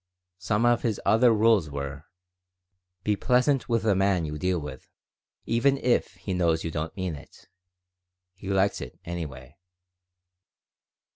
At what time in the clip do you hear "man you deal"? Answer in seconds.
3.93-4.57